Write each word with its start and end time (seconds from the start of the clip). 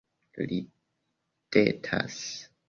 Ridetas 0.49 2.21